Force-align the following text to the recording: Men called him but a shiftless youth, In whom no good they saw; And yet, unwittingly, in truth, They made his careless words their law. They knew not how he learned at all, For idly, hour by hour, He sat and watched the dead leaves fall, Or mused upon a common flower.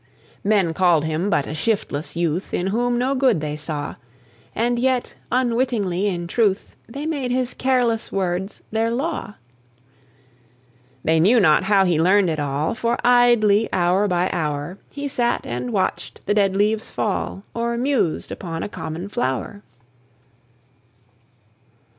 Men 0.43 0.73
called 0.73 1.05
him 1.05 1.29
but 1.29 1.45
a 1.45 1.53
shiftless 1.53 2.15
youth, 2.15 2.55
In 2.55 2.65
whom 2.73 2.97
no 2.97 3.13
good 3.13 3.39
they 3.39 3.55
saw; 3.55 3.97
And 4.55 4.79
yet, 4.79 5.13
unwittingly, 5.31 6.07
in 6.07 6.25
truth, 6.25 6.75
They 6.89 7.05
made 7.05 7.29
his 7.29 7.53
careless 7.53 8.11
words 8.11 8.63
their 8.71 8.89
law. 8.89 9.35
They 11.03 11.19
knew 11.19 11.39
not 11.39 11.65
how 11.65 11.85
he 11.85 12.01
learned 12.01 12.31
at 12.31 12.39
all, 12.39 12.73
For 12.73 12.97
idly, 13.05 13.69
hour 13.71 14.07
by 14.07 14.31
hour, 14.33 14.79
He 14.91 15.07
sat 15.07 15.45
and 15.45 15.71
watched 15.71 16.25
the 16.25 16.33
dead 16.33 16.57
leaves 16.57 16.89
fall, 16.89 17.43
Or 17.53 17.77
mused 17.77 18.31
upon 18.31 18.63
a 18.63 18.67
common 18.69 19.07
flower. 19.07 19.61